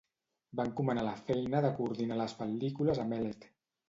Va 0.59 0.63
encomanar 0.69 1.03
la 1.07 1.11
feina 1.27 1.61
de 1.65 1.71
coordinar 1.79 2.17
les 2.21 2.33
pel·lícules 2.39 3.03
a 3.05 3.07
Mellett. 3.13 3.47